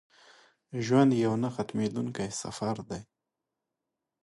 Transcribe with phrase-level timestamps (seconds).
[0.85, 3.01] ژوند یو نه ختمېدونکی سفر دی.